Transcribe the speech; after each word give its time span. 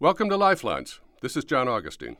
Welcome 0.00 0.28
to 0.30 0.36
Lifelines. 0.36 0.98
This 1.22 1.36
is 1.36 1.44
John 1.44 1.68
Augustine. 1.68 2.16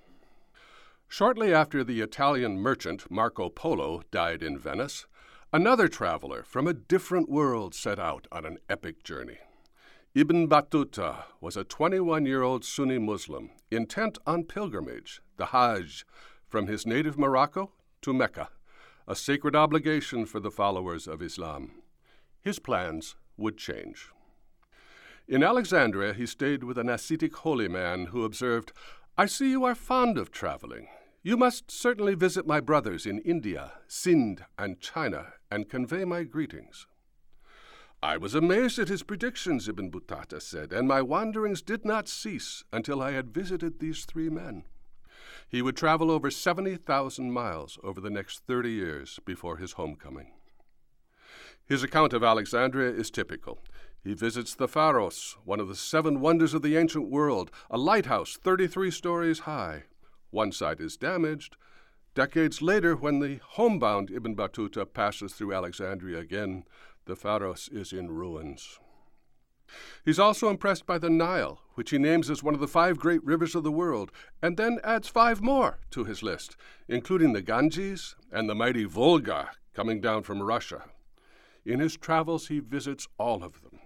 Shortly 1.09 1.53
after 1.53 1.83
the 1.83 2.03
Italian 2.03 2.61
merchant 2.61 3.11
Marco 3.11 3.49
Polo 3.49 4.03
died 4.13 4.45
in 4.45 4.57
Venice, 4.57 5.07
another 5.53 5.89
traveler 5.89 6.45
from 6.45 6.69
a 6.69 6.73
different 6.73 7.29
world 7.29 7.75
set 7.75 7.99
out 7.99 8.29
on 8.31 8.47
an 8.47 8.59
epic 8.71 9.03
journey. 9.03 9.39
Ibn 10.15 10.49
Battuta 10.49 11.25
was 11.41 11.57
a 11.57 11.65
21 11.65 12.27
year 12.27 12.43
old 12.43 12.65
Sunni 12.65 12.99
Muslim 12.99 13.51
intent 13.73 14.19
on 14.25 14.45
pilgrimage, 14.45 15.21
the 15.37 15.47
Hajj, 15.47 16.07
from 16.47 16.69
his 16.69 16.87
native 16.87 17.19
Morocco 17.19 17.73
to 18.03 18.15
Mecca, 18.15 18.51
a 19.09 19.17
sacred 19.17 19.57
obligation 19.57 20.27
for 20.27 20.39
the 20.39 20.53
followers 20.53 21.09
of 21.09 21.21
Islam. 21.21 21.73
His 22.41 22.61
plans 22.61 23.17
would 23.37 23.59
change. 23.59 24.14
In 25.27 25.43
Alexandria, 25.43 26.13
he 26.13 26.27
stayed 26.27 26.65
with 26.65 26.77
an 26.77 26.91
ascetic 26.91 27.35
holy 27.37 27.67
man 27.67 28.07
who 28.07 28.25
observed, 28.25 28.73
I 29.17 29.25
see 29.25 29.51
you 29.51 29.65
are 29.65 29.75
fond 29.75 30.19
of 30.19 30.31
traveling. 30.31 30.89
You 31.23 31.39
must 31.39 31.71
certainly 31.71 32.15
visit 32.15 32.47
my 32.47 32.61
brothers 32.61 33.07
in 33.07 33.21
India, 33.21 33.73
Sind, 33.89 34.45
and 34.59 34.81
China, 34.81 35.33
and 35.51 35.71
convey 35.71 36.05
my 36.05 36.25
greetings. 36.25 36.87
I 38.03 38.19
was 38.19 38.35
amazed 38.35 38.79
at 38.79 38.89
his 38.89 39.03
predictions, 39.03 39.67
Ibn 39.67 39.91
Battuta 39.91 40.43
said, 40.43 40.75
and 40.75 40.87
my 40.87 41.01
wanderings 41.01 41.63
did 41.63 41.87
not 41.87 42.07
cease 42.07 42.63
until 42.71 43.01
I 43.01 43.13
had 43.13 43.33
visited 43.33 43.81
these 43.81 44.05
three 44.05 44.29
men. 44.29 44.65
He 45.49 45.63
would 45.63 45.77
travel 45.77 46.11
over 46.11 46.31
70,000 46.31 47.33
miles 47.33 47.79
over 47.83 47.99
the 47.99 48.11
next 48.11 48.41
30 48.47 48.71
years 48.71 49.21
before 49.25 49.57
his 49.57 49.73
homecoming. 49.73 50.33
His 51.65 51.83
account 51.83 52.13
of 52.13 52.23
Alexandria 52.23 52.91
is 52.91 53.11
typical. 53.11 53.59
He 54.05 54.13
visits 54.13 54.55
the 54.55 54.69
Pharos, 54.69 55.39
one 55.47 55.61
of 55.61 55.69
the 55.69 55.75
seven 55.75 56.21
wonders 56.21 56.53
of 56.53 56.61
the 56.61 56.77
ancient 56.77 57.09
world, 57.09 57.51
a 57.71 57.79
lighthouse 57.79 58.37
33 58.37 58.91
stories 58.91 59.39
high. 59.41 59.85
One 60.31 60.53
side 60.53 60.79
is 60.79 60.99
damaged. 60.99 61.57
Decades 62.15 62.61
later, 62.61 62.95
when 62.95 63.21
the 63.21 63.41
homebound 63.43 64.11
Ibn 64.11 64.37
Battuta 64.37 64.85
passes 64.85 65.33
through 65.33 65.55
Alexandria 65.55 66.19
again, 66.19 66.65
the 67.07 67.17
Pharos 67.17 67.71
is 67.73 67.95
in 67.95 68.11
ruins. 68.11 68.79
He's 70.05 70.19
also 70.19 70.51
impressed 70.51 70.85
by 70.85 70.99
the 70.99 71.09
Nile, 71.09 71.63
which 71.73 71.89
he 71.89 71.97
names 71.97 72.29
as 72.29 72.43
one 72.43 72.53
of 72.53 72.61
the 72.61 72.69
five 72.69 72.99
great 72.99 73.25
rivers 73.25 73.55
of 73.55 73.65
the 73.65 73.73
world, 73.73 74.13
and 74.43 74.59
then 74.59 74.81
adds 74.85 75.09
five 75.09 75.41
more 75.41 75.79
to 75.93 76.05
his 76.05 76.23
list, 76.23 76.59
including 76.89 77.33
the 77.33 77.41
Ganges 77.41 78.17
and 78.31 78.51
the 78.51 78.55
mighty 78.55 78.85
Volga 78.85 79.53
coming 79.73 80.03
down 80.03 80.25
from 80.25 80.43
Russia. 80.43 80.85
In 81.65 81.81
his 81.81 81.97
travels, 81.97 82.49
he 82.49 82.61
visits 82.61 83.09
all 83.17 83.43
of 83.43 83.63
them. 83.63 83.81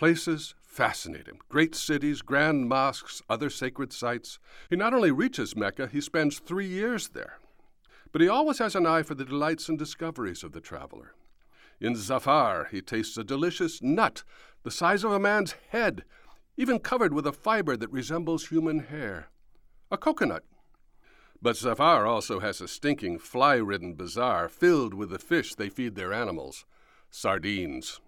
Places 0.00 0.54
fascinate 0.62 1.26
him 1.26 1.40
great 1.50 1.74
cities, 1.74 2.22
grand 2.22 2.66
mosques, 2.66 3.20
other 3.28 3.50
sacred 3.50 3.92
sites. 3.92 4.38
He 4.70 4.76
not 4.76 4.94
only 4.94 5.10
reaches 5.10 5.54
Mecca, 5.54 5.88
he 5.88 6.00
spends 6.00 6.38
three 6.38 6.66
years 6.66 7.10
there. 7.10 7.38
But 8.10 8.22
he 8.22 8.28
always 8.28 8.60
has 8.60 8.74
an 8.74 8.86
eye 8.86 9.02
for 9.02 9.14
the 9.14 9.26
delights 9.26 9.68
and 9.68 9.78
discoveries 9.78 10.42
of 10.42 10.52
the 10.52 10.60
traveler. 10.62 11.12
In 11.82 11.94
Zafar, 11.96 12.68
he 12.70 12.80
tastes 12.80 13.18
a 13.18 13.24
delicious 13.24 13.82
nut 13.82 14.24
the 14.62 14.70
size 14.70 15.04
of 15.04 15.12
a 15.12 15.20
man's 15.20 15.54
head, 15.68 16.04
even 16.56 16.78
covered 16.78 17.12
with 17.12 17.26
a 17.26 17.32
fiber 17.34 17.76
that 17.76 17.92
resembles 17.92 18.48
human 18.48 18.84
hair 18.84 19.28
a 19.90 19.98
coconut. 19.98 20.44
But 21.42 21.58
Zafar 21.58 22.06
also 22.06 22.40
has 22.40 22.62
a 22.62 22.68
stinking, 22.68 23.18
fly 23.18 23.56
ridden 23.56 23.96
bazaar 23.96 24.48
filled 24.48 24.94
with 24.94 25.10
the 25.10 25.18
fish 25.18 25.54
they 25.54 25.68
feed 25.68 25.94
their 25.94 26.14
animals 26.14 26.64
sardines. 27.10 28.00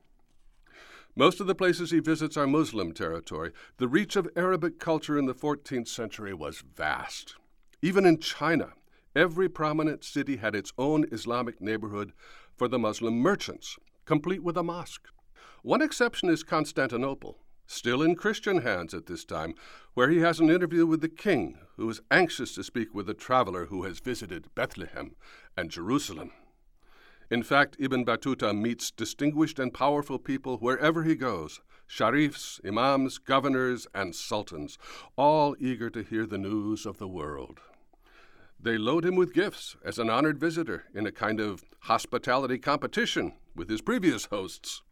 Most 1.14 1.40
of 1.40 1.46
the 1.46 1.54
places 1.54 1.90
he 1.90 2.00
visits 2.00 2.38
are 2.38 2.46
Muslim 2.46 2.92
territory. 2.92 3.52
The 3.76 3.86
reach 3.86 4.16
of 4.16 4.30
Arabic 4.34 4.78
culture 4.78 5.18
in 5.18 5.26
the 5.26 5.34
14th 5.34 5.88
century 5.88 6.32
was 6.32 6.64
vast. 6.74 7.36
Even 7.82 8.06
in 8.06 8.18
China, 8.18 8.70
every 9.14 9.46
prominent 9.50 10.04
city 10.04 10.36
had 10.36 10.54
its 10.54 10.72
own 10.78 11.04
Islamic 11.12 11.60
neighborhood 11.60 12.14
for 12.56 12.66
the 12.66 12.78
Muslim 12.78 13.18
merchants, 13.18 13.76
complete 14.06 14.42
with 14.42 14.56
a 14.56 14.62
mosque. 14.62 15.08
One 15.62 15.82
exception 15.82 16.30
is 16.30 16.42
Constantinople, 16.42 17.36
still 17.66 18.00
in 18.00 18.14
Christian 18.14 18.62
hands 18.62 18.94
at 18.94 19.04
this 19.04 19.26
time, 19.26 19.52
where 19.92 20.08
he 20.08 20.20
has 20.20 20.40
an 20.40 20.48
interview 20.48 20.86
with 20.86 21.02
the 21.02 21.10
king, 21.10 21.58
who 21.76 21.90
is 21.90 22.00
anxious 22.10 22.54
to 22.54 22.64
speak 22.64 22.94
with 22.94 23.10
a 23.10 23.14
traveler 23.14 23.66
who 23.66 23.82
has 23.82 24.00
visited 24.00 24.48
Bethlehem 24.54 25.14
and 25.58 25.70
Jerusalem. 25.70 26.32
In 27.32 27.42
fact, 27.42 27.76
Ibn 27.78 28.04
Battuta 28.04 28.52
meets 28.52 28.90
distinguished 28.90 29.58
and 29.58 29.72
powerful 29.72 30.18
people 30.18 30.58
wherever 30.58 31.02
he 31.02 31.14
goes 31.14 31.62
sharifs, 31.88 32.60
imams, 32.62 33.16
governors, 33.16 33.86
and 33.94 34.14
sultans, 34.14 34.76
all 35.16 35.56
eager 35.58 35.88
to 35.88 36.02
hear 36.02 36.26
the 36.26 36.36
news 36.36 36.84
of 36.84 36.98
the 36.98 37.08
world. 37.08 37.58
They 38.60 38.76
load 38.76 39.06
him 39.06 39.16
with 39.16 39.32
gifts 39.32 39.76
as 39.82 39.98
an 39.98 40.10
honored 40.10 40.38
visitor 40.38 40.84
in 40.94 41.06
a 41.06 41.10
kind 41.10 41.40
of 41.40 41.64
hospitality 41.80 42.58
competition 42.58 43.32
with 43.56 43.70
his 43.70 43.80
previous 43.80 44.26
hosts. 44.26 44.82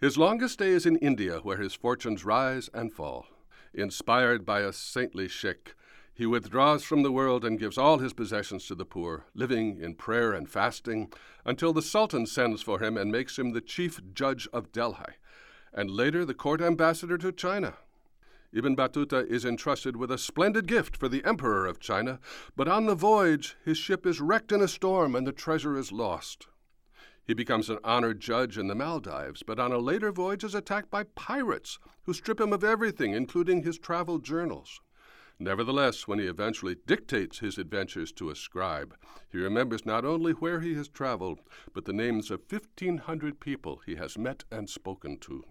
His 0.00 0.16
longest 0.16 0.54
stay 0.54 0.70
is 0.70 0.86
in 0.86 0.96
India, 0.96 1.40
where 1.42 1.58
his 1.58 1.74
fortunes 1.74 2.24
rise 2.24 2.70
and 2.72 2.94
fall. 2.94 3.26
Inspired 3.74 4.46
by 4.46 4.60
a 4.60 4.72
saintly 4.72 5.28
sheikh, 5.28 5.74
he 6.12 6.26
withdraws 6.26 6.84
from 6.84 7.02
the 7.02 7.12
world 7.12 7.44
and 7.44 7.58
gives 7.58 7.78
all 7.78 7.98
his 7.98 8.12
possessions 8.12 8.66
to 8.66 8.74
the 8.74 8.84
poor, 8.84 9.24
living 9.34 9.80
in 9.80 9.94
prayer 9.94 10.32
and 10.32 10.48
fasting, 10.48 11.12
until 11.44 11.72
the 11.72 11.82
Sultan 11.82 12.26
sends 12.26 12.62
for 12.62 12.78
him 12.78 12.96
and 12.96 13.10
makes 13.10 13.38
him 13.38 13.52
the 13.52 13.60
chief 13.60 14.00
judge 14.12 14.46
of 14.52 14.72
Delhi, 14.72 15.14
and 15.72 15.90
later 15.90 16.24
the 16.24 16.34
court 16.34 16.60
ambassador 16.60 17.16
to 17.18 17.32
China. 17.32 17.74
Ibn 18.52 18.74
Battuta 18.74 19.24
is 19.28 19.44
entrusted 19.44 19.94
with 19.94 20.10
a 20.10 20.18
splendid 20.18 20.66
gift 20.66 20.96
for 20.96 21.08
the 21.08 21.24
Emperor 21.24 21.66
of 21.66 21.78
China, 21.78 22.18
but 22.56 22.66
on 22.66 22.86
the 22.86 22.96
voyage 22.96 23.56
his 23.64 23.78
ship 23.78 24.04
is 24.04 24.20
wrecked 24.20 24.50
in 24.50 24.60
a 24.60 24.68
storm 24.68 25.14
and 25.14 25.26
the 25.26 25.32
treasure 25.32 25.78
is 25.78 25.92
lost. 25.92 26.48
He 27.24 27.32
becomes 27.32 27.70
an 27.70 27.78
honored 27.84 28.18
judge 28.18 28.58
in 28.58 28.66
the 28.66 28.74
Maldives, 28.74 29.44
but 29.44 29.60
on 29.60 29.70
a 29.70 29.78
later 29.78 30.10
voyage 30.10 30.42
is 30.42 30.56
attacked 30.56 30.90
by 30.90 31.04
pirates 31.04 31.78
who 32.02 32.12
strip 32.12 32.40
him 32.40 32.52
of 32.52 32.64
everything, 32.64 33.12
including 33.12 33.62
his 33.62 33.78
travel 33.78 34.18
journals. 34.18 34.80
Nevertheless, 35.42 36.06
when 36.06 36.18
he 36.18 36.26
eventually 36.26 36.76
dictates 36.86 37.38
his 37.38 37.56
adventures 37.56 38.12
to 38.12 38.28
a 38.28 38.36
scribe, 38.36 38.94
he 39.32 39.38
remembers 39.38 39.86
not 39.86 40.04
only 40.04 40.32
where 40.32 40.60
he 40.60 40.74
has 40.74 40.86
traveled, 40.86 41.40
but 41.72 41.86
the 41.86 41.94
names 41.94 42.30
of 42.30 42.42
1,500 42.46 43.40
people 43.40 43.80
he 43.86 43.94
has 43.94 44.18
met 44.18 44.44
and 44.52 44.68
spoken 44.68 45.16
to. 45.20 45.42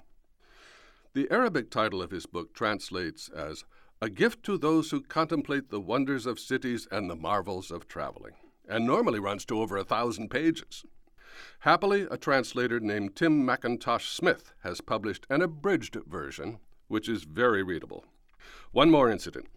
The 1.16 1.28
Arabic 1.32 1.72
title 1.72 2.04
of 2.04 2.12
his 2.12 2.28
book 2.28 2.54
translates 2.54 3.30
as 3.30 3.66
A 4.00 4.12
Gift 4.12 4.44
to 4.44 4.60
Those 4.60 4.92
Who 4.92 5.02
Contemplate 5.02 5.72
the 5.72 5.82
Wonders 5.82 6.28
of 6.28 6.40
Cities 6.40 6.88
and 6.92 7.10
the 7.10 7.16
Marvels 7.16 7.72
of 7.72 7.88
Traveling, 7.88 8.36
and 8.70 8.86
normally 8.86 9.20
runs 9.20 9.44
to 9.46 9.60
over 9.60 9.76
a 9.76 9.84
thousand 9.84 10.30
pages. 10.30 10.86
Happily, 11.62 12.06
a 12.12 12.18
translator 12.18 12.80
named 12.80 13.16
Tim 13.16 13.44
Mackintosh-Smith 13.44 14.54
has 14.62 14.82
published 14.82 15.26
an 15.32 15.42
abridged 15.42 15.98
version, 16.06 16.60
which 16.90 17.10
is 17.10 17.24
very 17.24 17.64
readable. 17.64 18.06
One 18.72 18.92
more 18.92 19.10
incident. 19.10 19.48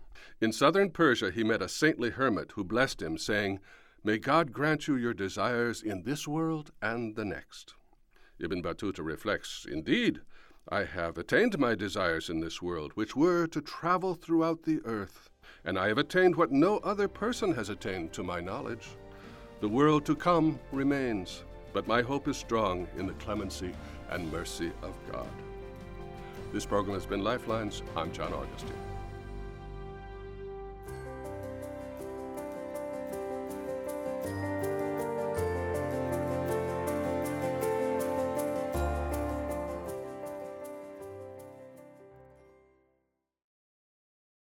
In 0.40 0.52
southern 0.52 0.90
Persia, 0.90 1.30
he 1.30 1.44
met 1.44 1.62
a 1.62 1.68
saintly 1.68 2.10
hermit 2.10 2.52
who 2.52 2.64
blessed 2.64 3.02
him, 3.02 3.18
saying, 3.18 3.60
May 4.04 4.18
God 4.18 4.52
grant 4.52 4.88
you 4.88 4.96
your 4.96 5.14
desires 5.14 5.82
in 5.82 6.02
this 6.02 6.26
world 6.26 6.72
and 6.82 7.14
the 7.14 7.24
next. 7.24 7.74
Ibn 8.40 8.62
Battuta 8.62 9.04
reflects, 9.04 9.66
Indeed, 9.70 10.20
I 10.68 10.84
have 10.84 11.18
attained 11.18 11.58
my 11.58 11.74
desires 11.74 12.28
in 12.28 12.40
this 12.40 12.62
world, 12.62 12.92
which 12.94 13.16
were 13.16 13.46
to 13.48 13.60
travel 13.60 14.14
throughout 14.14 14.62
the 14.62 14.80
earth, 14.84 15.30
and 15.64 15.78
I 15.78 15.88
have 15.88 15.98
attained 15.98 16.36
what 16.36 16.52
no 16.52 16.78
other 16.78 17.08
person 17.08 17.54
has 17.54 17.68
attained 17.68 18.12
to 18.14 18.22
my 18.22 18.40
knowledge. 18.40 18.88
The 19.60 19.68
world 19.68 20.04
to 20.06 20.16
come 20.16 20.58
remains, 20.72 21.44
but 21.72 21.86
my 21.86 22.02
hope 22.02 22.26
is 22.28 22.36
strong 22.36 22.88
in 22.96 23.06
the 23.06 23.12
clemency 23.14 23.72
and 24.10 24.30
mercy 24.30 24.72
of 24.82 24.94
God. 25.10 25.30
This 26.52 26.66
program 26.66 26.94
has 26.94 27.06
been 27.06 27.24
Lifelines. 27.24 27.82
I'm 27.96 28.12
John 28.12 28.32
Augustine. 28.32 28.91